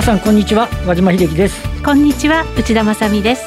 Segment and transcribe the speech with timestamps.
[0.00, 1.62] 皆さんこんにちは和島秀樹です。
[1.84, 3.46] こんにちは内田まさです。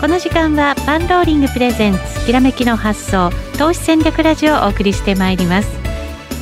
[0.00, 5.68] この時間はパンローリングプレゼンツきらめきの発想投資戦略ラジオをお送りしてまいります。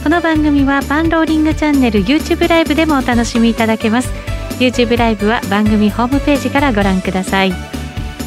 [0.05, 4.11] この番組はパンローリングチャンネル YouTube ライブでもお楽しみいただけます。
[4.61, 7.53] YouTube ライブは番組ホームページからご覧ください。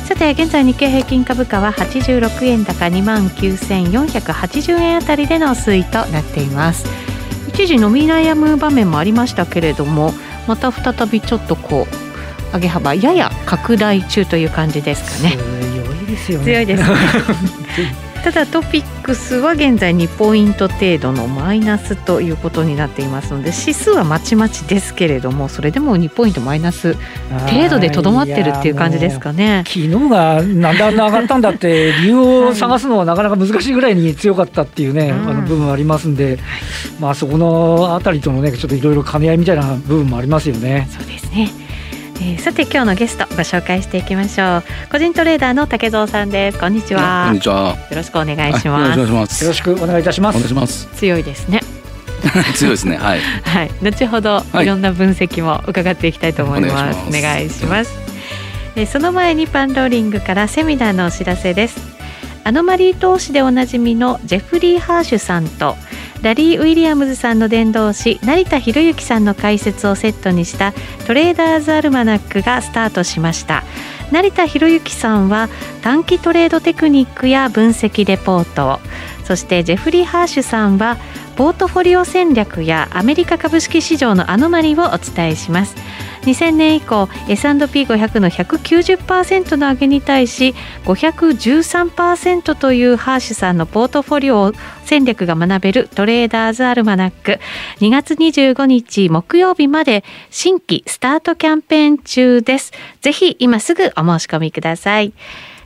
[0.08, 6.84] さて現在日経平均株価は86円高2万9480円あたりでの推移となっています。
[7.50, 10.16] 一時伸び悩む場面もありましたけれども
[10.48, 15.38] また再びちょっとこう上げ幅やや拡大中という感じですかね。
[15.38, 16.46] 強いですよね。
[16.46, 16.84] 強いです
[18.24, 29.64] ただトピックスは現在2ポイント程度のマイナスということになっていますので指数はまちまちですけれどもそれでも2ポイントマイナス程度でとどまってるっていう感じですかね。
[29.66, 36.38] 昨日がなんであんな上がったんだって理由を探すのはなかなか難しいぐらいに強かったっていうね、 あの部分ありますんで、
[37.00, 40.88] まあそこのあたりとのねちょっといろいろ兼ね合いみたいな部分もありますよね。
[40.92, 41.61] そうですね
[42.22, 44.64] えー、さて今日のゲストご紹介していきましょう。
[44.92, 46.60] 個人トレーダーの竹蔵さんです。
[46.60, 47.26] こんにちは。
[47.26, 47.76] こんにちは。
[47.90, 48.94] よろしくお願いしま
[49.26, 49.44] す。
[49.44, 50.36] よろしくお願いいたします。
[50.36, 50.86] お願いします。
[50.98, 51.62] 強いですね。
[52.54, 52.98] 強いですね。
[52.98, 54.66] はい、はい、後ほどい。
[54.66, 57.92] ろんな分析も伺っていきたいと思います、はい、お願いします。
[58.76, 61.82] えその前にパンローリングからセミナーのお知らせです。
[62.44, 65.76] アノマリー投資でおなじみのジェフリー・ハーシュさんと
[66.22, 70.74] ラリー・ウィリアムズさんの伝道師成田博之さんの解説をセットにした
[71.08, 73.64] トレーダーズアルマナックがスタートしました。
[74.12, 75.50] 成田博之さんは
[75.82, 78.80] 短期トレードテクニックや分析レポート
[79.24, 80.98] そしてジェフリー・ハーシュさんは
[81.42, 85.76] ポートフォリオ戦略やアメリカ株式市場のアノマリをお伝えします。
[86.22, 90.54] 2000年以降 S&P500 の190%の上げに対し
[90.86, 94.54] 513%というハーシュさんのポートフォリオ
[94.86, 97.40] 戦略が学べるトレーダーズアルマナック。
[97.80, 102.72] 2月25日木曜日まで新規スタートキャンペーン中です。
[103.02, 105.12] ぜひ今すぐお申し込みください。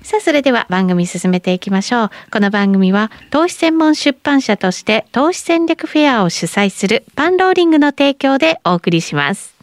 [0.06, 2.10] さあ、それでは番組進めていきましょう。
[2.30, 9.56] この番組は投資専門出版社として投資戦略フェアを主催するパンローリングの提供でお送りします。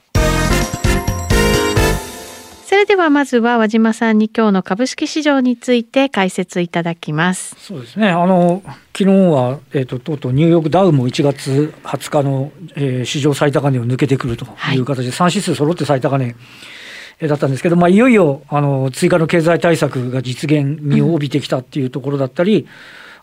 [2.66, 7.54] それではまずは和島さんに今日の株式市場について解説いただきます。
[7.60, 8.08] そうですね。
[8.08, 8.62] あの
[8.98, 16.34] 昨日はえっ、ー、ととうとうニューヨークダウも1月20日の、えー、市場最高値を抜けてくるという形で、はい、3指数揃って最高値
[17.28, 22.68] だったんですけど、まあ、いよいよあの追加の経済対策が実現味を帯びてきたっていうところだったり、うん、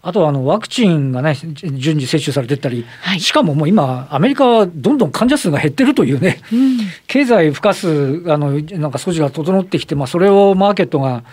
[0.01, 6.77] あとはあのワクチンがね、順次接種されてったり、はい、しかももう今、アメリカはどんどん患者数が減ってるというね、うん、
[7.07, 8.61] 経済付加数、あのなん
[8.91, 11.23] か措置が整ってきて、まあ、それをマーケットが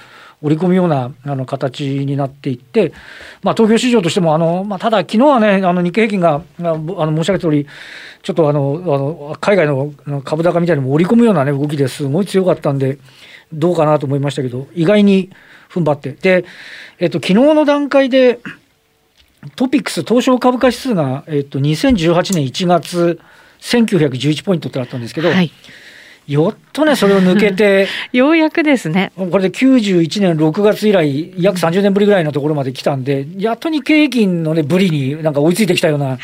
[0.47, 2.93] 織り込むようなあの形になっていって、
[3.43, 7.67] まあ、東京市場としてもあの、まあ、ただ、昨日はね、あの日経平均があの申し上げた通り、
[8.23, 12.99] ちょっとあのあの海外の株高みたいなのも織り込むような、ね、動きですごい強かったんで、
[13.53, 15.31] どうかなと思いましたけど、意外に
[15.69, 16.45] 踏ん張って、で、
[17.01, 18.39] えっと昨日の段階で、
[19.57, 23.21] トピックス東証株価指数が、えっと、2018年1月、
[23.61, 25.51] 1911ポイントってあったんですけど、はい。
[26.27, 29.13] よっとね、それを抜けて、 ようやくですね。
[29.17, 36.19] これで91年6月以来、約30年ぶりぐらいのところまで来たんで、やっと日経平均のね、ぶりになんか追いついてきたような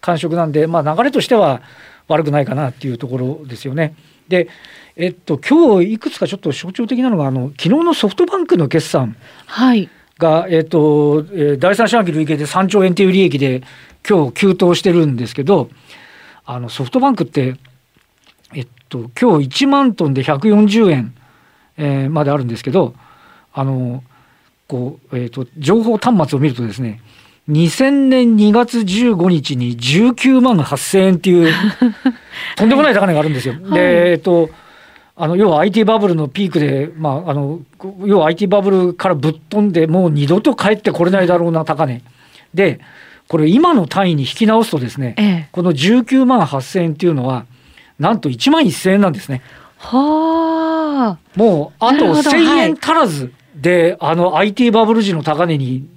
[0.00, 1.60] 感触なんで、はい、まあ流れとしては
[2.06, 3.94] 悪くないかなっていうところですよね。
[4.28, 4.48] で、
[4.96, 9.16] えっと、今日いくつかちょっと象徴的なのが、あの、昨日のソフトバンクの決算。
[9.46, 9.88] はい。
[10.18, 13.62] が、えっと、えー、第三四半期累計で3兆円という利益で、
[14.08, 15.70] 今日急騰してるんですけど、
[16.44, 17.56] あの、ソフトバンクって、
[18.88, 21.14] と、今日1万トンで140円、
[21.76, 22.94] えー、まであるんですけど、
[23.52, 24.02] あの、
[24.66, 27.00] こう、えっ、ー、と、情報端末を見るとですね、
[27.48, 31.52] 2000年2月15日に19万8000円っていう、
[32.56, 33.54] とんでもない高値があるんですよ。
[33.54, 34.50] はい、で、えっ、ー、と、
[35.20, 37.60] あの要は IT バブルのピークで、まあ、あの
[38.04, 42.02] 要は IT バブルからぶっ飛んで、もう二度と帰ってこれないだろうな高値。
[42.54, 42.78] で、
[43.26, 47.46] これ、今の単位に引き直すとですね、ええ、この19万8000円っていうのは、
[47.98, 49.42] なんと1万1000円なんですね。
[49.78, 51.18] はあ。
[51.36, 55.88] もう、あと1000円足らずで、はい、あの IT バブル時の高値に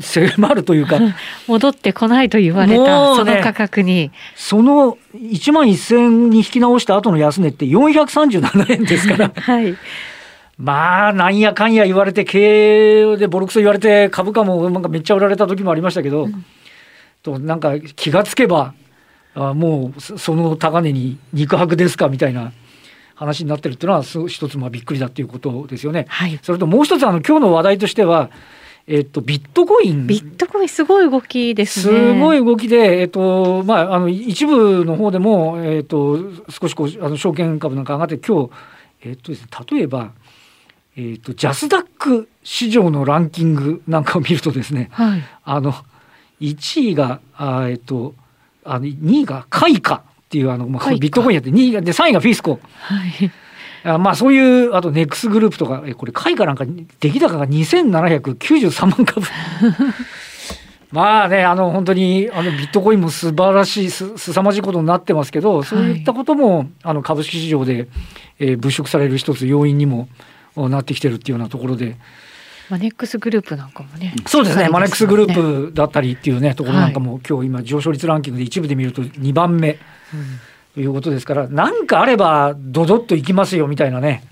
[0.00, 0.98] 迫るというか。
[1.46, 4.10] 戻ってこないと言われた、その価格に。
[4.34, 9.32] その1万1000円に引き直した後の安値って437円ですから。
[9.34, 9.76] はい。
[10.58, 16.44] まあ、なんやかんや言われて、経営でボロクソ言われて、株価もなんかめっちゃ売られた時もありましたけど、うん、
[17.22, 18.72] となんか気がつけば、
[19.36, 22.52] あもうその高値に肉薄ですかみたいな
[23.14, 26.06] 話になってるっていうのは一つまあびっくりだっていうことですよね。
[26.08, 28.30] はい、それともう一つあの今日の話題としては
[28.88, 30.06] えっと、ビットコイン。
[30.06, 32.14] ビットコインすごい動きですね。
[32.14, 38.50] すごい動きで、えっと、まあ、あの、一部の方でも、えっと、少しこう、あの、証券株なんか上がって、今日、
[39.02, 40.12] えっとですね、例えば、
[40.96, 45.74] えっと、ジャスダック市場のランキングなんかを見るとですね、はい、あの、
[46.40, 48.14] 1位が、あえっと、
[48.66, 52.60] あの、2位がカイカっていう、あの、まあ、ビットコインやって、2位が、で、3位がフィスコ。
[52.80, 53.30] はい
[53.86, 56.64] あまあそういうあとネックスグループとかえこれ開花なんか
[56.98, 59.24] 出来高が2793万株
[60.90, 67.88] まあねあの本当にあのビットコインも素晴らしいすさまじいことになってますけどそういったことも、はい、あの株式市場で、
[68.40, 70.08] えー、物色される一つ要因にも
[70.56, 71.96] なってきてるっていうようなところで。
[72.68, 74.14] マネックスグループなんかもね。
[74.26, 74.64] そうですね。
[74.64, 79.70] ねマネックスグループだったりっていうね、ところなんかも、はい、今日今上昇率ランキングで一部で見ると2番目。
[79.70, 79.78] うん
[80.76, 84.22] ということですから、何かあれば、どどっといきますよみたいなね。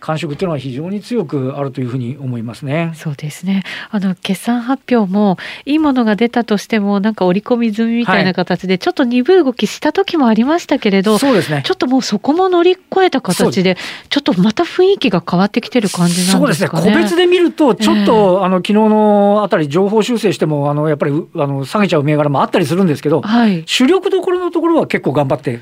[0.00, 2.92] 感触っていうのは非常に強くあるというふうに思いますね。
[2.94, 3.62] そうですね。
[3.90, 5.36] あの決算発表も
[5.66, 11.62] いいものが出たとしてもなんか織り込み済みみたいな形でちょっと鈍い動きした時もありましたけれど、そうですね。
[11.64, 13.76] ちょっともうそこも乗り越えた形で
[14.08, 16.40] ちょっとまた雰囲気が変わってきてる感じなんですかね。
[16.40, 16.68] そうですね。
[16.68, 25.60] 個別で見るとちょっと、えー、あの昨日のあたり情報修正してもあのやっぱりあの下げちゃう銘柄もあったりするんですけど、はい、主力どころのところは結構頑張って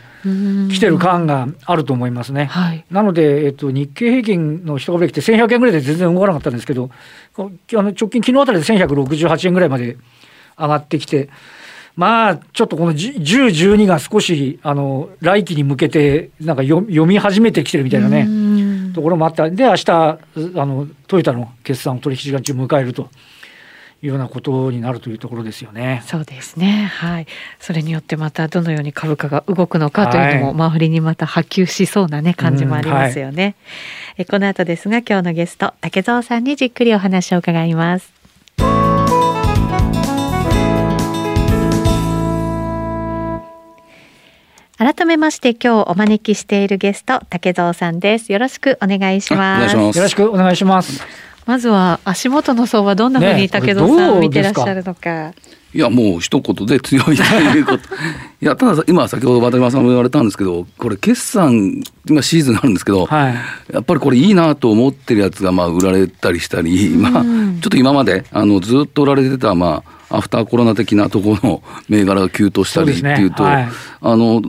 [0.73, 2.46] きてる感があると思いますね。
[2.46, 6.91] はい、なのでえっと日経平均の一株来て1100円ぐらいで全然動かなかったんですけど、
[7.37, 7.51] あの
[7.99, 9.97] 直近、昨日あたりで1168円ぐらいまで
[10.59, 11.29] 上がってきて、
[11.97, 23.09] まあ、ちょっとこの10、12が少し、あの、来期に向けて、なんか読み始めてきてるみたいなね、ところもあったんで、明日、あの、トヨタの決算取引時間中迎えると。
[24.03, 26.03] いうようなことになるというところですよね。
[26.06, 26.85] そうですね。
[26.85, 27.27] はい。
[27.59, 33.43] それによってまたどのように株価が動くのかというのも周りにまた波及しそうなね感じもありますよね。
[33.43, 33.55] はい、
[34.19, 38.19] えこの後ですが今日のゲスト竹蔵さんにじっくりお話を伺います。
[44.79, 48.33] 改めまして今日お招きしているゲスト竹蔵さんです。
[48.33, 49.77] よろしくお願いします。
[49.77, 51.03] よろしくお願いします。
[51.49, 55.33] まずは足元の層はどんなふうに武藤さん見てらっしゃるのか。
[55.73, 57.89] いやもう一言で強いということ。
[58.43, 63.35] いやただ今先ほど渡辺さんも言われたんですけどこれ決算今シーズンあるんですけど、はい、
[63.73, 73.69] やっぱりこれいいなと思ってるやつがまあ売られたりしたり、まあ、ちょっと今まであのずっと売られてたまあアフターコロナ的なところの銘柄が急騰したりっていうと、ねはい、
[74.00, 74.43] あの、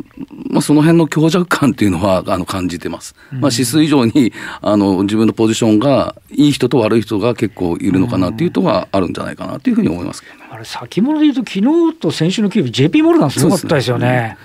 [0.50, 3.16] まあ、その辺の強弱感っていうのは、あの、感じてます。
[3.34, 10.42] うん、まあ、指数以上に、あの、自分のポジションが、いい人と悪い人が結構いるのかなっていうとはあるんじゃないかなというふうに思いますけどね。
[10.50, 11.60] あれ、先物で言うと、昨
[11.92, 14.38] 日と先週の給与、JP モルガンすごかったですよね。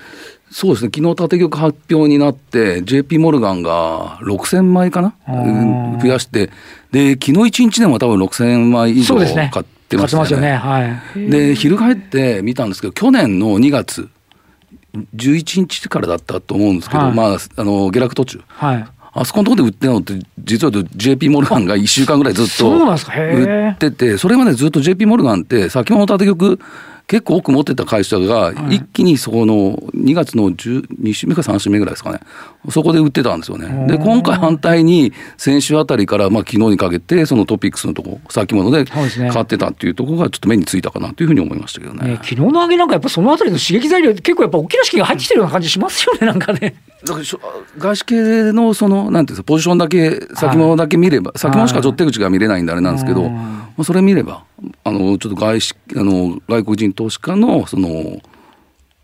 [0.51, 6.51] そうですね、昨日縦玉発表になって、JP モルガンが6000枚かな、増やして、
[6.93, 9.75] で昨日1日でも多分6000枚以上買って。
[10.03, 10.49] ってましたよね。
[10.49, 10.59] よね。
[10.59, 14.09] はい、で翻って見たんですけど去年の2月
[15.17, 26.59] 11日からだったと思うんですけど、はい、まああの下落途中、はい、あそこのところで売ってるのって、実は JP モルガンが1週間ぐらいずっと売ってて、それまでずっと JP モルガンって、先物縦玉
[27.07, 32.21] 結構多く持ってた会社が、一気にそこの2月の2週目か3週目ぐらいですかね、
[32.71, 33.87] そこで売ってたんですよね。
[33.87, 42.09] で、今回反対に先週あたりから、まあ昨日にかけて、そのトピックスのとこ、先物で買ってたっていうところがちょっと目についたかなというふうに思いましたけどね。
[42.09, 46.75] ね昨日の上げなんかやっぱそのあたりの刺激材料、結構やっぱ大きな資金が入ってきてるような感じしますよね、なんかね。
[47.05, 47.25] だから
[47.79, 48.15] 外資系
[48.53, 53.31] のその、なんていうんですか、ポジションだけ、先物だけ見れば、先物しかちょっと手口が見れないんであれなんですけど、
[53.77, 54.45] まあ、それ見れば、
[54.85, 58.21] あのちょっと外資あの外国人投資家のその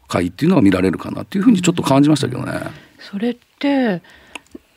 [0.08, 2.52] 買いっていうのが見られるかなっていうふうにちょっと感じましたけどね。
[2.98, 4.02] それって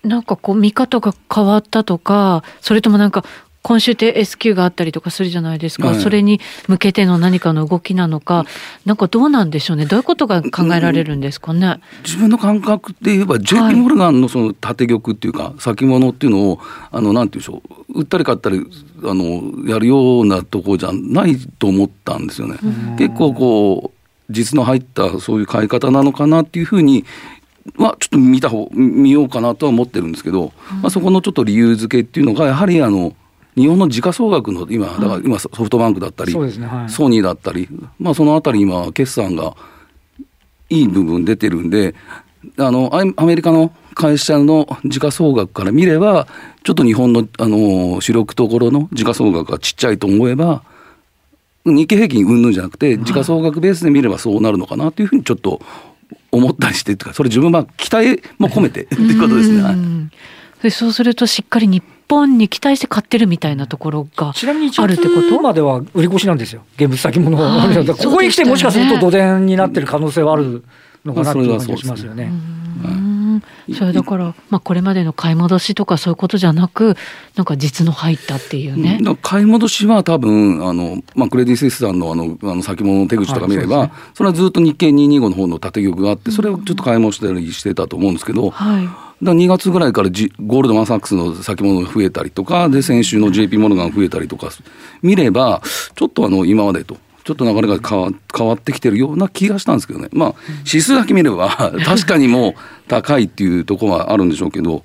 [0.04, 3.26] なんかこう見方が変わったとかそれともなんか
[3.64, 8.46] 今週って S q があったりとかするじゃないですか、はい、それに向けての何かの動きなのか、
[8.86, 11.80] なんかどうなんでしょうね、どういうことが考えられるんですかね。
[12.04, 16.60] 自分の感覚で言えば、JP モルガンのその縦玉っていうか、先物っていうのを、
[16.92, 18.66] あのなんていうんでしょう、売ったり買ったり
[19.04, 22.58] あのやるようなとこじゃないと思ったんですよね。
[22.98, 27.06] 結構こう実の入ったそういう買い方なのかなっていうふうに
[27.78, 30.52] はちょっと見た方見ようかなとは思ってるんですけど、
[30.82, 33.14] まあ、そこのちょっと理由付けっていうのがやはりあの
[33.56, 37.68] 日本の時価総額の今、だから今ソフトバンクだったり、ねはい、ソニーだったり、
[38.00, 39.56] まあ、そのあたり今、決算が
[40.70, 41.94] いい部分出てるんで、
[42.58, 46.28] あのアメリカの会社の時価総額から見れば、
[46.64, 50.64] ちょっと日本のあの主力ところの時価総額がちっちゃいと思えば、
[51.66, 55.62] 日経平均うんぬんじゃなくて、時価総額ベースで見ればそうなるのかなというふうにちょっと
[56.32, 60.10] 思ったりして、それ自分は期待も込めてっていうことですね。
[60.70, 66.64] そうするとしっかり日本に期待して買ってるみたいなところがちなみに1月までは売り越しなんですよ。
[66.76, 70.64] 現物先物、はい、ここへ来てもしかすると土田になってる可能性はある
[71.06, 72.32] のかなっていう感じがしますよね。
[73.78, 76.96] それだから、まあ、これまでの買い戻しとかそういうことじゃなく
[77.36, 79.00] なんか実の入ったっていうね。
[79.22, 88.50] 買い戻しは多分あの、まあ、クレディ・スイスさんのあのあの先物の手口とか見れば、はいそね、それはずっと日経225の方の縦玉があってそれをちょっと買い戻したりしてたと思うんですけど。
[88.50, 94.50] はいだ2月ぐらいから、G、ゴールドマン・サックスの先物が増えたりとかで先週の JP モルガン増えたりとか
[95.02, 95.62] 見れば
[95.96, 101.50] ちょっとあの今までとちょっと流れが変わ変わってきてるような気がしたんですけどねまあ指数だけ見れば
[101.86, 102.54] 確かにもう
[102.88, 104.84] 高いっていうところはあるんでしょうけど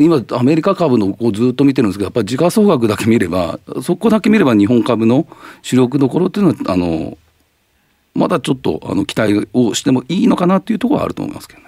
[0.00, 5.26] 今アメリカ株のをずっと見てるんですけどやっぱり時価総額だけ見ればそこだけ見れば日本株の
[5.62, 7.16] 主力どころっていうのはあの
[8.14, 11.66] まだちょっとあの期待をしてもいいのかなっていうところはあると思いますけどね。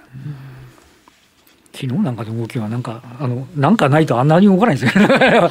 [1.80, 5.06] 昨日なんかの動きはなんかあのなんかないとあんなに動かないですよ。
[5.06, 5.46] ね、は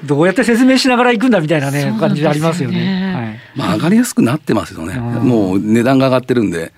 [0.00, 4.94] い、どうやって説明しながら行くんだみたいなね、ね、感じでありますよね、はい、まあ上がりやすくなってますよね。
[4.94, 6.72] もう値段が上がってるんで、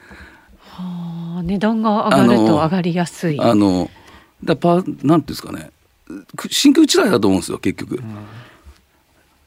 [0.70, 3.38] はあ、値段が上がると上がりやすい。
[3.38, 3.90] あの
[4.42, 5.70] だパなんていうんですかね。
[6.48, 8.02] 真空地帯だと思うんですよ結局、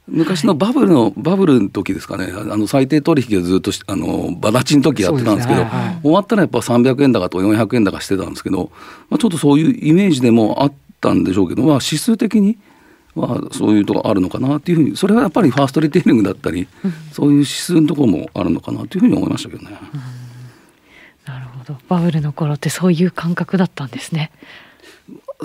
[0.09, 8.71] 昔のバブルの、はい、バブルの時ですかね、あの最低取引をずっとあのばだちの時やってたんですけど、ねはいはい、終わったらやっぱ300円高と400円高してたんですけど、
[9.09, 12.57] まあ、ちょっとそういうイメージでもあったんでしょうけど、まあ、指数的に
[13.15, 19.77] はそういうとこあるのかなっていうふうに、それはやっぱりファーストリテイリングだったり、うん、そういう指数のところもあるのかなというふうに思いましたけどね。
[19.93, 19.97] う
[21.31, 21.77] ん、なるほど。
[21.87, 24.31] バブルの頃ってそういう感覚だったんですね。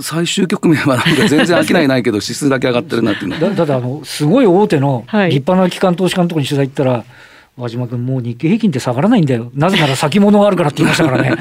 [0.01, 7.05] 最終局面はなんか全然商いないけど指数だけ上がってるなっていうのだだあのすごい大手の立派な機関投資家のところに取材行ったら、
[7.57, 11.41] 和島君、もう日経平均って下がらないんだよ、なぜなら先物があるからって言いましたからね、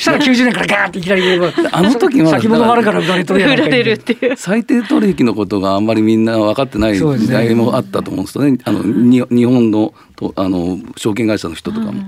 [0.00, 1.22] したら90年からガーっていきなり、
[1.70, 4.36] あの時は先物があるから売られとるやるっていう。
[4.36, 12.02] 最低取引のことがあんまりみんな分かってない時代もあったと思うんですよね、あの日本のとあの証券会社の人とかも。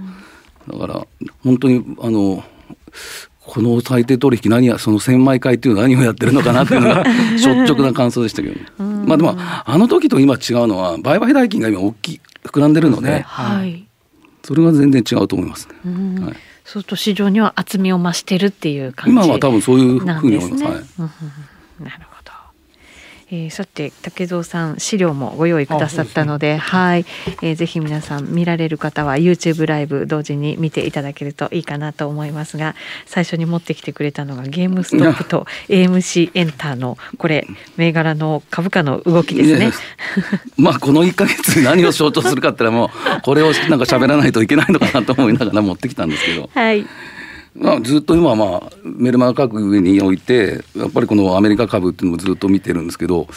[0.67, 1.07] だから
[1.45, 2.43] 本当にあの
[3.47, 7.05] この最低取引何やその千枚会っていうのは何をやってるのかなっていうのが
[7.37, 13.85] 率直な感想でしたけど、まあでもあの時と今違うのは売買代金が今大きい膨らんでるので、はい、
[14.43, 16.25] それは全然違うと思いますね。
[16.25, 20.65] はい、そうすると市場には厚みを増してるっていう感じ、ね、今は多分そういうふうに思います。
[20.65, 22.14] はい、なるほど
[23.35, 27.05] えー、さて竹蔵さん資料もご用意くださったので、ね、はい、
[27.43, 32.77] えー、ぜひ皆さん見られる方は YouTube ライブ同時に見ていただけるといいかなと思いますが
[33.07, 39.73] 最初に持ってきてくれたのがゲームストップと AMC エンターのこれ銘柄の株価の動きですね。
[40.57, 46.49] まあこの1か月何を象徴するかってのはもうこれをなんか喋らないといけないのかなと思いながら持ってきたんですけど。
[46.55, 46.87] はい
[47.55, 53.29] まあ、ずっと今はまあメルマガ各上に置いてやっぱりこのアメリカ株っていうのもずっと見てるんですけど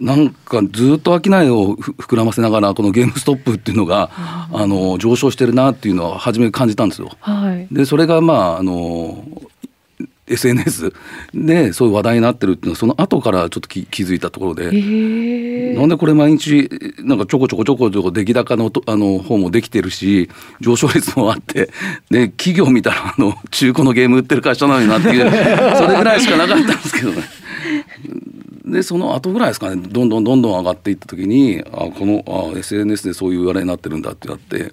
[0.00, 4.10] なんかずっと商いを膨らませながらこのゲームストップっていうのが
[4.52, 7.10] あの上昇してるなっていうのは初め感じたんですよ。
[7.20, 9.24] はい、でそれがまああの
[10.26, 10.92] SNS
[11.34, 14.70] でそういう話題になってるっていうのはその後からちょっと気づいたところで、
[15.74, 21.68] なんでこれ毎日なんかちょこちょこちょこちょこ出来高のあの方もできてるし上昇率もあって
[22.10, 25.30] で企業見たらあの中古のゲーム売ってる会社なのになっていう
[25.76, 27.22] それぐらいしかなかったんですけどね。
[28.64, 34.72] でその後ぐらいですかねどんどんどんどん上がっていった時にあこのあ SNS でそういう言われになってるんだってなって。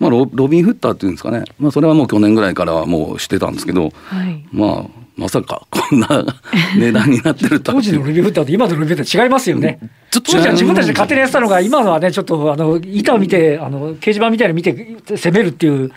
[0.00, 6.24] まあロ、ロビン・フッターっていうんですかね、まあ、それはもう去年ぐらいからはもうしてたんですけど、はい、まあまさかこんな
[6.78, 9.78] 値段になってると当時のロビン・フッターと今のロビン・フッター違いますよね。
[10.10, 14.72] ちょっと当時は自分たちで勝手にやってたのが今のはねちょっとあの板を見てあの掲示板みたいに見て
[15.16, 15.92] 攻めるっていう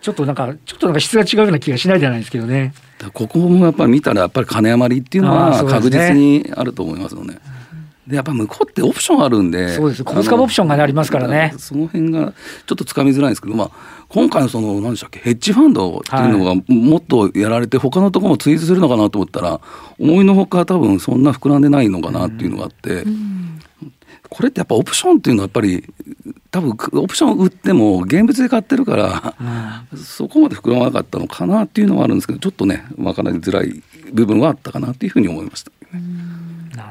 [0.00, 2.72] ちょっとなんかちょっとなんか質が違うような気がしないじゃないですけどね。
[3.12, 7.38] ここもやっぱり見たらやっぱり金余りっていうのは確実にあると思いますよね。
[8.06, 10.02] でやっぱ向こうってオプションあるんで、そうです。
[10.02, 11.54] コスカオプションが、ね、ありますからね。
[11.58, 12.32] その辺が
[12.66, 13.70] ちょっとつかみづらいんですけど、まあ
[14.08, 19.60] 今回のその何でしたっけヘッジファンドっていうのがもっとやられて、他のところも追随するのかなと思ったら、
[20.00, 23.04] 思いのほか多分そんな膨らんでないのかなっていうのがあって、
[24.28, 25.84] これってやっぱオプションっていうのはやっぱり
[26.50, 29.34] 多分オプション売っても現物で買ってるから、
[29.96, 33.82] そこまで膨らまなかったのかなっていうのはあるんですけどちょっとね分からづらい
[34.12, 35.72] 部分はあったかなっていうふうに思いました。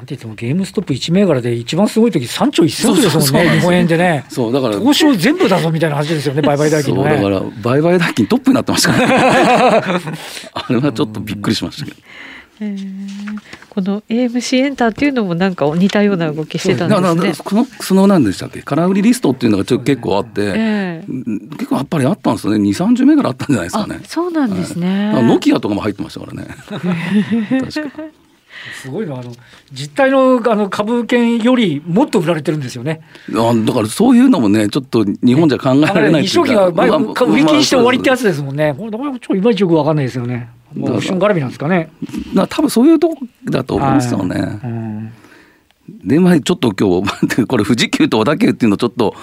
[0.02, 4.24] なんて言ってもゲームストップ1銘柄で一番すごい時3兆1000億ですもんね、日本円でね。
[4.28, 10.02] そうだから投資を全部だぞみたいな話ですよね、 売買代金の、ね、そうだから売買代金トップになってましたからね。
[10.54, 11.96] あれはちょっとびっくりしましたけど。
[13.70, 17.44] この AMC エンターっていうのもなんか似たような動きしてたんですね。
[17.44, 18.60] このその何でしたっけ？
[18.62, 24.00] 空売りリストっていうのがちょっと結構あって、えー、結構やっぱりあったんですよね2 3 0銘柄あったんじゃないですかね。
[24.04, 25.12] そうなんですね。
[25.22, 26.48] ノキアとかも入ってましたからね。
[27.62, 28.02] 確か
[28.82, 29.32] すごいのあの
[29.72, 33.00] 実態のあの株券よりもっと売られてるんですよね。
[33.34, 36.54] あだからそういうのもねちょっと日本じゃ考えられないいうか。
[36.54, 38.74] が前、まあ、売り切りして終わりってやつですもんね。
[38.76, 40.50] これだからちょっといまいちよくわかんないですよね。
[40.80, 41.90] オプション絡みなんですかね。
[42.34, 44.40] だ多分そういうとこだと思うんですよね。
[44.40, 45.12] はいうん
[45.88, 49.14] で、まあ、ちょっと今日、 これ富士急と小田急っていうのをちょっと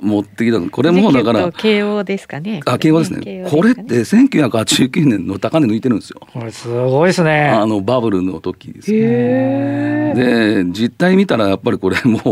[0.00, 0.70] 持ってきたの。
[0.70, 1.50] これもだから。
[1.52, 2.60] 慶応ですかね。
[2.66, 3.20] あ、慶応ですね。
[3.20, 6.20] ねこれって1989年の高値抜いてるんですよ。
[6.32, 7.48] これすごいですね。
[7.48, 10.14] あのバブルの時ですね。
[10.14, 12.28] で、実態見たらやっぱりこれもう、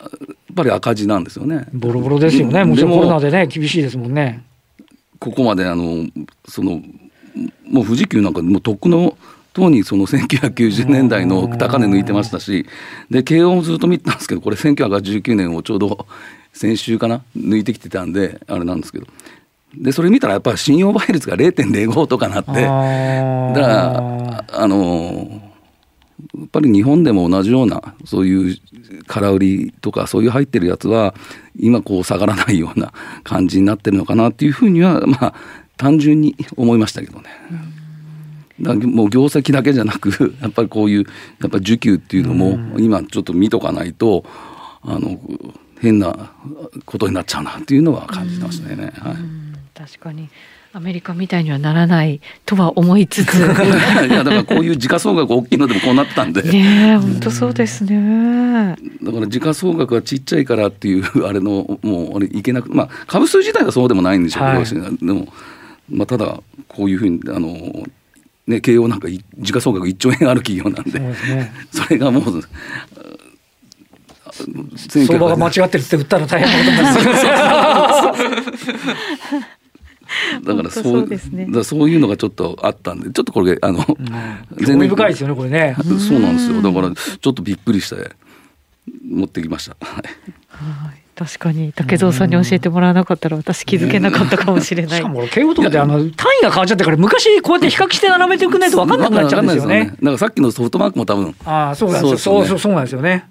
[0.00, 1.66] やっぱり赤字なんですよね。
[1.72, 2.64] ボロボロですよね。
[2.64, 4.44] もちろんコロナでね、厳しいですもんね。
[5.18, 6.06] ここまであの、
[6.46, 6.82] その、
[7.70, 9.16] もう富士急なんかもうとっくの
[9.58, 12.66] とにその1990年代の高値抜いてましたし
[13.10, 16.06] で慶応もずっと見てたんですけどこれ1989年をちょうど
[16.52, 19.06] 先週かな抜いてきてたんであれなんですけど。
[19.76, 25.42] でそれ見たらやっぱり信用倍率が0.05とかなってだからあの
[26.38, 28.56] やっぱり日本でも同じようなそういう
[29.06, 31.14] 空売りとかそういう入ってるやつは
[31.54, 35.34] 今こう下がらないような感じになってるのかなっていうふうにはまあ
[35.76, 37.24] 単純に思いましたけどね。
[37.50, 37.56] うん。
[37.58, 37.77] だ
[38.58, 41.06] もう業績だけじゃなく やっぱりこういう
[41.40, 44.24] やっぱ需給っていうのも今ちょっと見とかないと
[44.82, 45.20] あの
[45.80, 46.30] 変な
[46.84, 48.92] ことになっちゃうなっていうのは感じましたね。
[48.96, 49.16] はい、
[49.74, 50.28] 確かに。
[50.74, 53.34] アメリカみたいにはならないとは思いつつ。
[53.40, 56.42] いやだからこういう時価総額大きいのでもこうなったんで。
[56.42, 58.76] ね本当そうですね。
[59.02, 65.32] だから時価総額がちっちゃいからっていうあれのもうあれいけなくまあ株数自体はそうでもないんでしょうけど、はい、でも
[65.90, 67.84] まあただこういうふうにあの
[68.48, 72.42] ね、慶応なんか時価総額1兆円ある企業なんで、ね、それがもう。
[74.76, 77.22] 相場が間違ってるって売ったら大変なことにな
[79.40, 79.48] る
[80.44, 85.76] だからそう、ね、だそういうのがちょっとあったんでちょっとこれあの、うん、興味深いですよねこれね。
[85.98, 86.62] そうなんですよ。
[86.62, 88.12] だからちょっとびっくりして
[89.04, 89.76] 持ってきました。
[89.80, 94.98] はい確かに竹蔵さんに教えてもらわなかったら私気づけなかったかもしれない。
[94.98, 99.86] しかも慶応とかであの単位が変わっちゃってから昔こうやって比較して並べてくないと分かんなくなっちゃうんですよね。
[99.86, 101.34] だからさっきのソフトバンクも多分。
[101.44, 102.18] ああそうなんですよ。
[102.18, 103.28] そうそうそうなんですよね。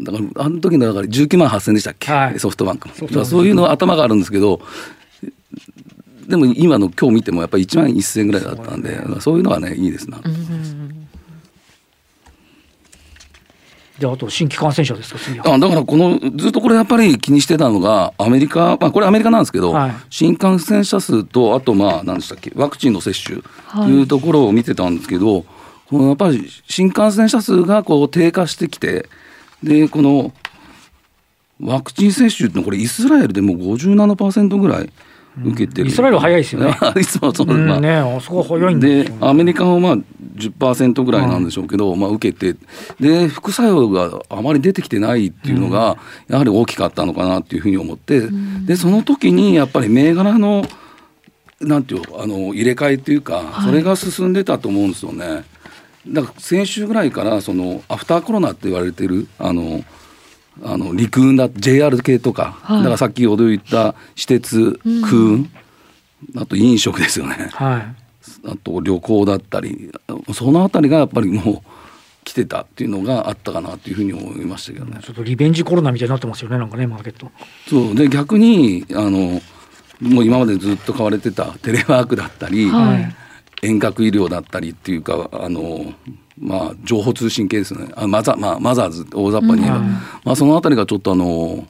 [0.00, 3.24] だからあの時のだから19万8000でしたっけ、はい、ソフトバンクも。
[3.24, 4.60] そういうの頭があるんですけど。
[6.26, 10.18] でも今の今日見てもやっぱり1万1000ぐらいだったんでそういうのはねいいですな。
[10.24, 11.03] うん
[13.98, 23.40] であと新規感染者ですかあだからこのずっとこれやっぱり気にしてたのがアメリカ、まあ、これアメリカなんですけど、はい、新感染者数とあとまあ何でしたっけワクチンの接種
[23.72, 25.44] というところを見てたんですけど、はい、
[25.88, 29.08] このやっぱり新感染者数がこう低下してきて
[29.62, 30.32] でこの
[31.60, 34.90] ワクチン接種ってこれイスラエルでもう57%ぐらい。
[35.42, 36.76] 受けてる、イスラエル早いですよね。
[37.00, 39.98] いつもそう、まあ、ね、あそこ早いんで、アメリカはまあ
[40.36, 42.58] 10%ぐらいなんでしょうけど、まあ受けて、
[43.00, 45.96] で副作用があまり出てきてないっていうのが
[46.28, 48.28] やはり大きかったのかなっていうふうに思って、
[48.64, 50.66] でその時にやっぱり銘柄の
[51.60, 55.44] なんていうあの入れ替えっていうか、それが進んでたと思うんですよね。
[56.06, 59.82] だから先週ぐらいからそのアフターコロナって言われてるあの
[60.62, 65.50] あの陸運だ JR 系とか、はい、だから先ほど言った私鉄、空運、うん、
[66.36, 67.82] あと飲食ですよね、はい、
[68.48, 69.90] あと旅行だったり
[70.32, 71.74] そのあたりがやっぱりもう
[72.24, 75.00] 来てたっていうのがあったかなっていうふうに思いましたけどね。
[75.02, 77.30] ちょっとリベンジコロナみたいになってますよねなんかねマーケット。
[77.68, 77.94] そう。
[77.94, 79.42] で逆にあの
[80.00, 83.16] もう今までずっと買われてたテレワークだったり、はい、
[83.64, 85.92] 遠隔医療だったりっていうかあの
[86.38, 87.92] まあ、情報通信系ですね。
[87.94, 89.84] あマザ,、まあ、マザーズ大雑把に言えば、うん、
[90.24, 91.64] まあ、そのあたりがちょっとあの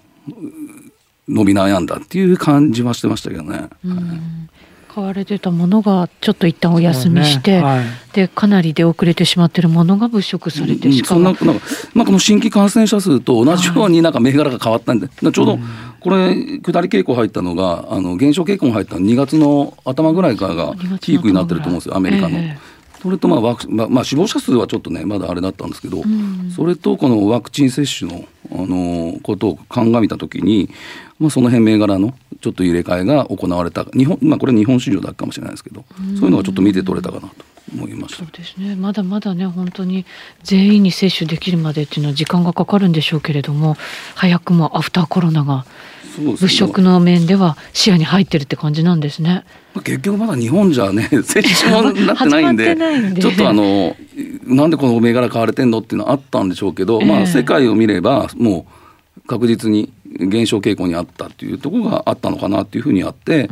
[1.29, 3.69] 伸び悩んだっていう感じはしてましたけどね。
[3.85, 4.49] うん
[4.95, 7.63] 買われてたものがちょっと一旦お休みして、ね。
[7.63, 11.45] はい、でかなり出遅れてしまっているものが物色されて、しかも、うん、なんか
[11.95, 15.59] まあ、この新規感染者数と同じようになんか銘柄が変わったんで、はい、ちょうど
[15.99, 22.39] これ下り傾向入ったのがあの減少傾向に入ったの2月の頭ぐらいからがピークになってると思うんですよアメリカの。
[22.39, 22.74] えー
[23.05, 30.71] それとまあワクまあ、まあ、死亡者数はちょっとねまだあれだったんですけど、うん、それとこのワクチン接種の、あのことを鑑みたときに、
[31.19, 37.35] まあ、その辺銘柄のちょっと入れ替えが行われた日本、まあ、これ日本市場だけかもしれないですけど、うん、そういうのがちょっと見て取れたかなと
[37.75, 38.25] 思いました。
[38.25, 38.75] そうですね。
[38.75, 40.07] まだまだね本当に
[40.43, 43.77] 全員に接種できるまでっていうのは時間がかかるんでしょうけれども
[44.15, 45.67] 早くもアフターコロナが
[46.21, 49.45] 物色の面では視野に入ってるって感じなんですね。
[49.83, 52.77] 結局まだ日本じゃね接種もなってないんで
[53.21, 53.97] ちょっとあの
[54.47, 58.67] なんでこの銘柄買われてんのっていうのはあったんでしょうけど、えー、まあ世界を見ればも
[59.19, 63.49] う確実に減少傾向にあったっていうところがあったのかなっていうふうにあって、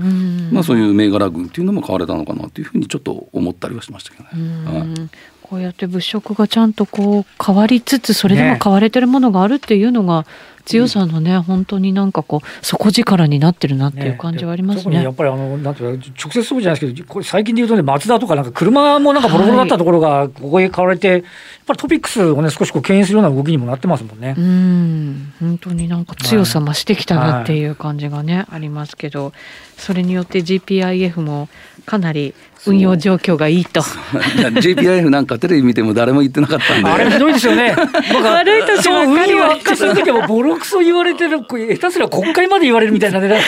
[0.53, 4.79] まあそういう銘柄群っていうのも買われたのかなっていうふうにちょっと思ったりはしましたけどね。
[4.79, 10.25] はいこうやって物色がちゃんとこう変わりつつそれでも買われてるものがあるっていうのが、
[10.65, 14.99] 強さのね、本当になんかこう底力になってるなっていう感じはありますね。
[14.99, 21.25] ねやっぱりあのなんていうか直接そうじゃないですけど、これ最近で言うとねマツダとかなんか車もなんかボロボロだったところがここへ買われて、はい、やっ
[21.67, 24.35] ぱりトピックスをね少しこう牽引するような動きにもなってますもんね。
[24.38, 25.33] うん。
[25.38, 29.35] 本当になんか強さ増してきたなっていう感じがね、はい、ありますけど、
[29.77, 31.51] それによって GPIF も
[31.85, 33.83] かなり運用状況がいいと。
[33.83, 36.88] GPIF なんかテレビ見ても誰も言ってなかったんで。
[36.88, 37.75] あれひどいですよね。
[37.75, 39.55] 悪い年ばっかりは。
[39.55, 41.57] 悪化する時はボロクソ言われてる、下
[41.88, 43.29] 手すら国会まで言われるみたいなね。
[43.29, 43.38] は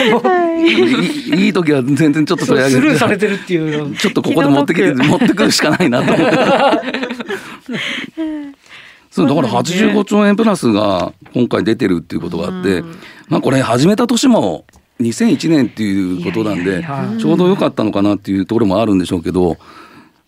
[1.37, 3.95] い、いい時は全然ちょっと取り上げスルーされてるっていう。
[3.95, 6.35] ちょっとここで持ってきて、持ってくるしかないなと思って。
[9.11, 12.83] そうだから85兆円プラスが今回出てるっていうことがあって、
[13.29, 14.65] まあこれ始めた年も
[14.99, 16.85] 2001年っていうことなんで、
[17.19, 19.57] ちょうど良かったのかなっていうところもあるんでしょうけど、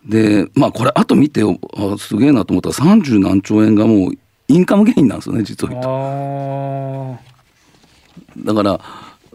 [0.06, 4.14] で、まあこれ、あと見て、あすげえなと思ったら、30何兆円がもう
[4.48, 7.18] インカムゲインなんですよね、実を言うと。
[8.46, 8.80] だから、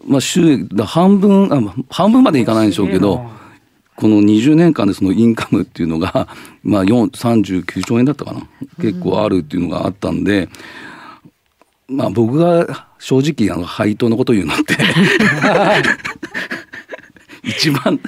[0.07, 3.25] まあ収益、半分あ、半分までいかないんでしょうけど、
[3.97, 6.29] この20年間でそのインカムっていうのが、
[6.65, 8.43] まあ、39兆円だったかな、
[8.81, 10.49] 結構あるっていうのがあったんで、
[11.89, 14.77] まあ僕が正直あの配当のこと言うのって。
[17.43, 17.99] 一番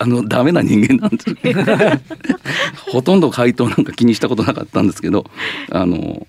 [0.00, 1.36] あのダメな人間なんです
[2.90, 5.24] ほとんど配当なんか気にしたことなかったんですけど
[5.70, 6.26] あの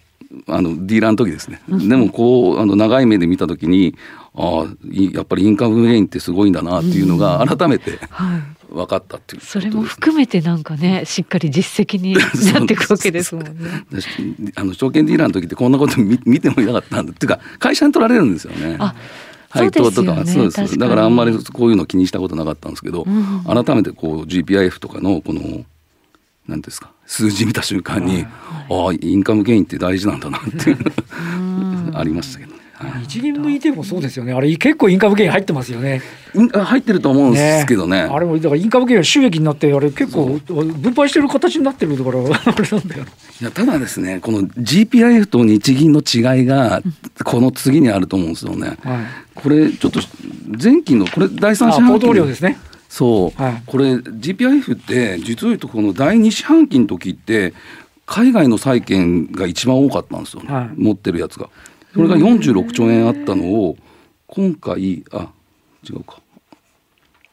[0.48, 3.96] あのディーラーの時ですね、でもこうあの長い目で見た時に
[4.36, 8.00] ああやっぱりインカムゲインってすごいんだなっていうのが改めて
[8.74, 12.16] 分かったっていう、それも含めてなんかねしっかり実績に
[12.54, 13.52] なっていくわけですもんね。
[14.56, 17.26] あの証券ディーラーの時ってこんなこと見 見てもいなかったんだって。
[17.26, 18.78] いうか会社に取られるんですよね。
[18.80, 18.96] あ
[19.50, 25.64] 配当とかそうです、だからあんまりこういうの気にしたことなかったんですけど、うん、改めてこう GPIF とかのこの
[26.48, 28.28] 何ですか数字見た瞬間に、はい、
[28.72, 30.78] ああインカムゲインって大事なんだなっていう
[31.94, 32.63] ありましたけどね。
[33.02, 34.34] 日銀の ETF もそうですよね。
[34.34, 36.02] あれ結構インカムゲイン入ってますよね。
[36.34, 38.04] 入ってると思うんですけどね。
[38.04, 43.06] ねあれもだからインカムゲイン収益になってあれ結構分配してる形になってるから あれなんだよ。
[43.42, 46.82] いやただですねこの GPIF と日銀の違いが
[47.24, 48.78] この次にあると思うんですよね。
[48.84, 48.98] はい、
[49.36, 50.00] これちょっと
[50.62, 52.58] 前期のこれ第三四半期ですね。
[52.90, 57.54] そう、はい、これ GPIF って実を言うとこの第二四半期の時って
[58.06, 61.50] 海外の債券が一番多かったんですよ、ね、はい、持ってるやつが。
[61.94, 63.78] それが46兆円あったのを
[64.28, 65.30] 今回あ
[65.88, 66.20] 違うか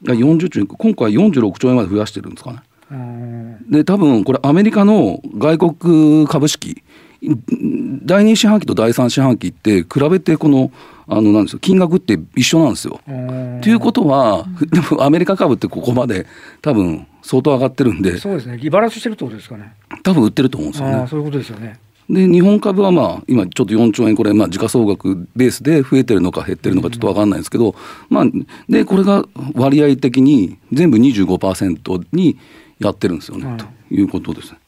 [0.04, 3.58] 40兆円今回46兆円まで増やしてるんですかね。
[3.70, 6.82] で多分これアメリカの外国株式
[7.22, 10.72] 第2四半期と第3四半期って比べてこの
[11.06, 13.00] あのなんですよ金額って一緒なんですよ。
[13.06, 16.26] ということは、 でもアメリカ株ってここまで
[16.62, 21.06] 多分相当上がってるんでそうですねリバランスしてるってことですかね多分売ってると思うんですよね。
[21.08, 21.78] そういうことですよね。
[22.10, 27.76] で日本株はまあ今ちょっと4兆円これまあ時価総額ベースで増えてるのか減ってるのかちょっと分かんないですけど、
[28.08, 28.24] まあ
[28.68, 32.36] でこれが割合的に全部25%に
[32.80, 34.52] やってるんですよね、ということです。
[34.52, 34.58] ね。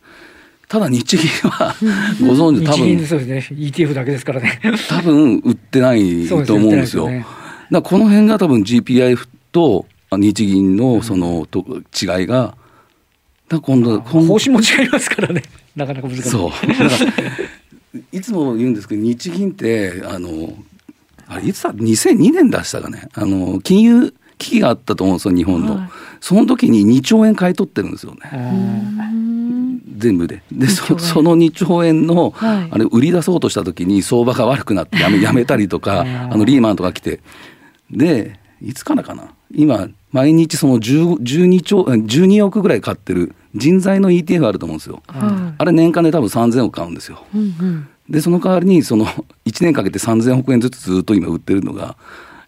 [0.69, 1.75] ただ日銀は
[2.23, 3.07] ご存知多分。
[3.07, 3.59] そうですね。
[3.59, 4.61] ETF だけですからね。
[4.89, 7.09] 多分売ってないと思うんですよ。
[7.09, 7.27] ね、
[7.73, 12.62] だこの辺が多分 GPIF と日銀のそのと違いがだ
[13.61, 15.43] 今度方針も違いますからね。
[15.77, 16.23] なかなか難しい。
[16.23, 16.51] そう。
[18.11, 20.55] いつも言うんですけど日銀ってあの
[21.27, 23.09] あれいつだ2002年出したかね。
[23.15, 25.89] あの金融危機があったと思うんですよ日本の、はい、
[26.21, 28.21] その時に2兆円買い取ってるんですよね。
[29.99, 30.43] 全部で。
[30.51, 37.21] でそその2兆円の、はい、あれ売り出そうとした時に相場が悪くなってやめやめたりとかあのリーマンとか来て。
[37.91, 39.35] でいつからかな。
[39.55, 49.07] 今毎日その12兆12億ぐらい買ってる人材の ETF あると思うんですよ、うん、あれ年間で多分3000億買うんですよ、うんうん、でその代わりにその
[49.47, 51.97] 1年かけて3000億円ずつずっと今売ってるのが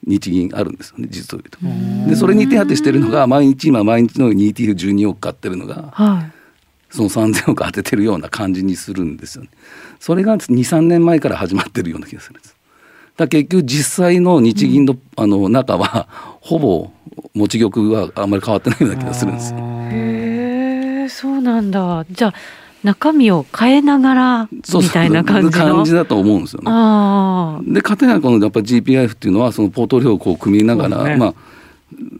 [0.06, 2.10] 日銀あるんですよね実を言うと。
[2.10, 6.32] でそれに手当てしてるのが毎日今毎日のように ETF12 億買ってるのが、はい、
[6.90, 9.50] その3000億当ててるような感じにするんですよね。
[10.00, 12.56] それが23年前から始まってるような気がするんです。
[13.16, 16.08] だ結局実際の日銀の,、あの中は
[16.40, 16.90] ほぼ
[17.32, 19.54] 持ち玉はあんまり変わってないような気がするんです。
[19.54, 20.23] へえ
[21.14, 22.34] そうなんだじゃあ
[22.82, 27.72] 中身を変えながらみたいな感じ感じだと思うんですよね。
[27.72, 31.34] で片やこのやっぱり GPIF っていうのはそのポートフォリオをこう組みながら、ね、まあ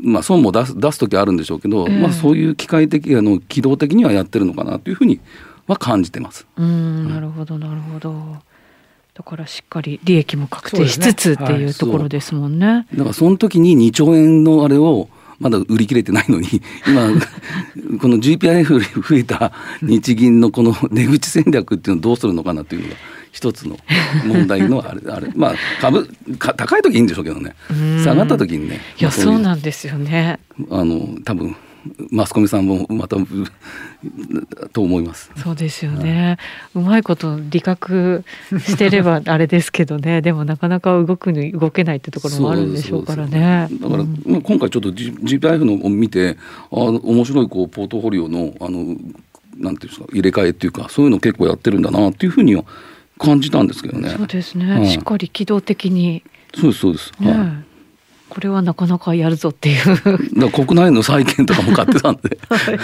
[0.01, 5.21] まあ損も出す出す時あるんでしょうけど、えー、まあそういう機械的あの機動的にはやってるのかなというふうに
[5.67, 6.47] は感じてます。
[6.57, 8.15] うんなるほどなるほど。
[9.15, 12.87] だからしっかり利益も確定しつつっていうところですもんね。
[12.95, 16.49] だからその時に2兆円のあれをまだ売り切れてないのに
[16.87, 17.09] 今
[17.99, 22.95] この GPIF より増えた日銀のこの 出口戦略っていうのをどうするのかなっていうのが
[23.33, 23.77] 一つの
[24.27, 25.29] 問題のあれあれ。
[25.35, 27.55] まあ株か高い時いいんでしょうけどね。
[28.05, 28.81] 下がった時にね。
[28.99, 30.39] いやそうなんですよね。
[30.71, 31.57] あの多分
[32.11, 33.17] マスコミさんもまた
[34.73, 35.31] と思います。
[35.37, 36.39] そうですよね。
[36.75, 38.25] うまいこと理覚
[38.59, 40.21] してればあれですけどね。
[40.23, 43.69] でもなかなか動くに動けないってところもあるんでしょうからね。
[43.81, 46.37] だから、うん、今回ちょっと GPIF のを見て、
[46.71, 48.97] あ面白いこうポートフォリオのあの
[49.59, 52.65] なんていうんですか入れ替えっていうかそういうの結構やってるんだなっていうふうには
[53.19, 54.11] 感じたんですけどね。
[54.11, 54.73] そうですね。
[54.73, 56.23] はい、しっかり機動的に。
[56.55, 57.13] そうですそうです。
[57.19, 57.74] はい。
[58.35, 60.41] これはなかなかやるぞっていう。
[60.41, 62.39] だ国内の債券とかも買ってたんで。
[62.51, 62.79] はい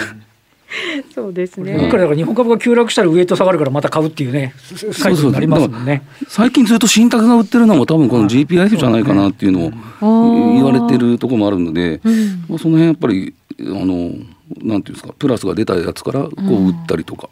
[1.13, 1.77] そうですね。
[1.77, 6.03] だから日本株が急落したら上と下がるからまた買うっていうね、そうそうなりますもんね。
[6.29, 11.99] 最近ずっと信託が売ってるのも多分この GPIF じゃないかなっていうのを言われてるところもあるので、
[12.47, 14.23] まあその辺やっぱりあのなんてい
[14.67, 17.29] うんですかプラスが出たやつからこう売ったりとか、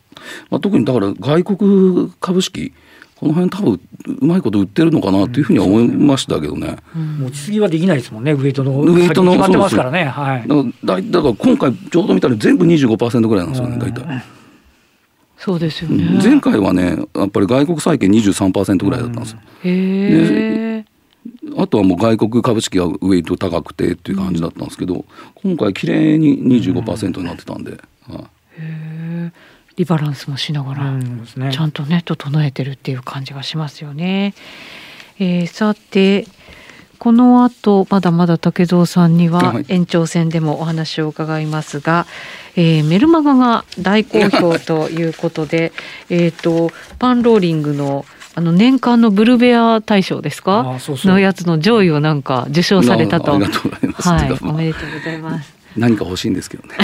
[0.49, 2.73] まあ特にだから外国株式
[3.19, 3.79] この辺多分
[4.21, 6.77] うまいこと売ってるのかなというふうには思いましたけどね。
[6.95, 8.79] 持ちすぎはできないですもんね、ウエイトの。
[8.79, 9.33] ウエイトの。
[9.33, 10.05] 決まってますからね。
[10.05, 10.47] はい。
[10.85, 14.23] だだから今回ちょうど見たら全部25%ぐらいなんですよね、大体。
[15.37, 16.21] そうですよね。
[16.23, 19.39] 前回はね、やっぱり外国債券23%ぐらいだったんですよ。
[19.65, 20.85] へ
[21.57, 25.03] あとはもう外国株式がウエイト高くてっていう感じだったんですけど、
[25.35, 27.71] 今回綺麗に25%になってたんで。
[27.71, 27.81] はい、
[28.21, 28.23] へ
[28.59, 29.31] え。
[29.79, 34.33] リバランスもしながら、ちゃんとね整えてるっていう感じがしますよね。
[35.19, 36.27] えー、さて
[36.97, 42.07] この後まだまだ竹蔵さんには延長戦でもお話を伺いますが、
[42.57, 45.71] えー、メルマガが大好評ということで
[46.11, 50.77] えっとパンローリングのあの年間のブルベア大賞ですか？
[51.05, 53.33] のやつの上位をなんか受賞されたと。
[53.33, 54.09] ありがとうございます。
[54.09, 55.58] はい、おめでとうございます。
[55.79, 56.75] 何か欲しいんですけどね。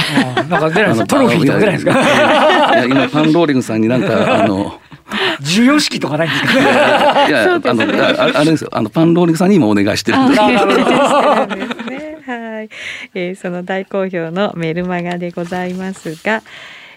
[0.50, 1.92] なんか出ないですトロフィーとか出ないですか？
[1.92, 1.96] い
[2.78, 4.80] や今パンローリングさんになんか あの。
[5.42, 7.28] 授与式とかないんですか？
[7.28, 7.84] いや、あの、
[8.40, 10.36] あれですよ、あのパンローリングさんに今お願いしてるんで。
[12.26, 12.70] はい、
[13.14, 16.42] えー、その大好評のメルマガでございますが。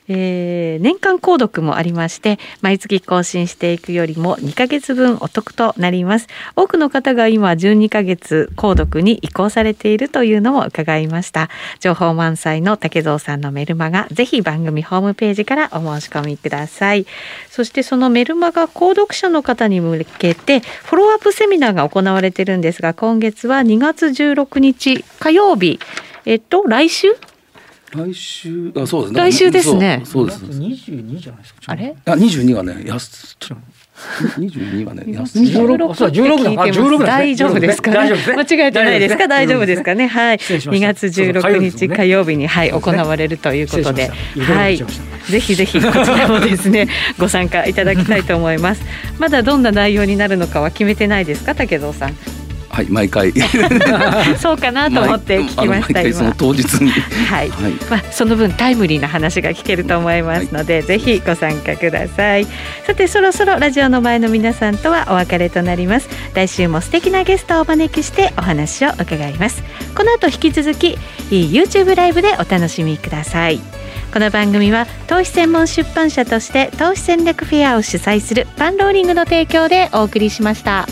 [0.09, 6.27] えー、年間購読もありまして毎月更新していくよりも2ヶ月分お得となります。
[6.57, 11.49] 多くの方が今12ヶ月購読に移行されているというのも伺いました。
[11.81, 17.07] 情報満載の竹蔵さんのメルマガぜひ番組ホームページからお申し込みください。
[17.51, 25.79] そしてそのメルマガ購読者の方に向けてフォローアップセミナーが行われているんですが今月は2月16日火曜日。
[26.25, 27.09] えっと来週
[27.95, 29.21] 来週あそうですね。
[29.21, 30.03] 来週ですね。
[30.05, 30.43] そうです。
[30.45, 31.61] 二十二じゃないですか。
[31.67, 31.95] あれ？
[32.07, 33.37] あ二十二はねやす
[34.39, 36.71] 二十二はね十六そう十六だ。
[36.73, 38.13] 十六大丈夫ですか間違
[38.69, 39.17] えてないです。
[39.17, 40.07] か大丈夫ですかね。
[40.07, 40.39] はい。
[40.71, 44.11] 二月十六日火曜日にはい行われるということで。
[44.39, 44.77] はい。
[45.29, 48.83] ぜひぜひこちらもですね ご参加いただきたいと思います。
[49.19, 51.55] まだどんな内容になるのかは決めてないですか？
[51.55, 52.17] 竹蔵さん
[52.79, 53.33] はい毎回。
[54.39, 56.15] そうかなと思って聞きました今。
[56.15, 56.91] その当日に。
[57.29, 62.47] はい、はい、まあその分タイムリーな話が聞けると思いますので、はい、ぜひご参加ください。
[62.87, 66.09] さてそろそろラジオの前の皆さんとはお別れとなります。
[66.35, 69.65] 来週も素敵なゲストをお招きしてお話を伺います。
[69.97, 70.97] この後引き続き
[71.31, 73.61] YouTube ライブでお楽しみください。
[74.13, 80.87] この番組は投資専門出版社として投資戦略フェアを主催するパンローリングの提供でお送りしました。